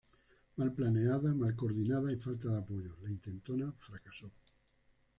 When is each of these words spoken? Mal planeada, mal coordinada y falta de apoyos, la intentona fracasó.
Mal 0.61 0.71
planeada, 0.73 1.31
mal 1.35 1.55
coordinada 1.55 2.11
y 2.11 2.15
falta 2.15 2.49
de 2.49 2.57
apoyos, 2.57 2.97
la 3.03 3.11
intentona 3.11 3.71
fracasó. 3.77 4.31